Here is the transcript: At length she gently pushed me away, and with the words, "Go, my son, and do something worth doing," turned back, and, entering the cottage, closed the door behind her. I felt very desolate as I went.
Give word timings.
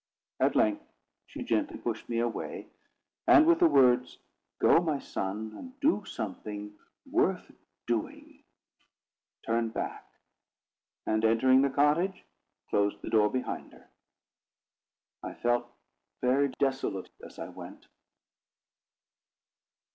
At 0.39 0.55
length 0.55 0.83
she 1.27 1.43
gently 1.43 1.77
pushed 1.77 2.09
me 2.09 2.17
away, 2.17 2.71
and 3.27 3.45
with 3.45 3.59
the 3.59 3.67
words, 3.67 4.17
"Go, 4.57 4.79
my 4.81 4.97
son, 4.97 5.53
and 5.55 5.79
do 5.79 6.05
something 6.05 6.75
worth 7.05 7.51
doing," 7.85 8.43
turned 9.45 9.75
back, 9.75 10.09
and, 11.05 11.23
entering 11.23 11.61
the 11.61 11.69
cottage, 11.69 12.25
closed 12.71 12.99
the 13.03 13.11
door 13.11 13.29
behind 13.29 13.73
her. 13.73 13.91
I 15.21 15.35
felt 15.35 15.67
very 16.19 16.47
desolate 16.57 17.11
as 17.23 17.37
I 17.37 17.49
went. 17.49 17.85